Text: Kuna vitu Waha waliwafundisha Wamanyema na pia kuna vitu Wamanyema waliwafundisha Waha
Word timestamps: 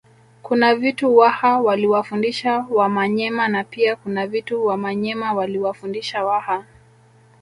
Kuna 0.41 0.75
vitu 0.75 1.17
Waha 1.17 1.59
waliwafundisha 1.61 2.65
Wamanyema 2.69 3.47
na 3.47 3.63
pia 3.63 3.95
kuna 3.95 4.27
vitu 4.27 4.65
Wamanyema 4.65 5.33
waliwafundisha 5.33 6.25
Waha 6.25 6.63